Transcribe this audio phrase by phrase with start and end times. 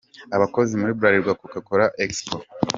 [0.35, 2.27] Abakozi muri Bralirwa, Coca-Cola na Exp.